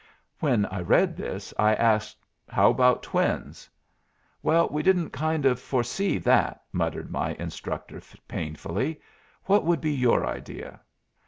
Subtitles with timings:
[0.39, 3.69] When I read this I asked, how about twins?
[4.41, 8.99] "Well, we didn't kind of foresee that," muttered my instructor, painfully;
[9.43, 10.79] "what would be your idea?"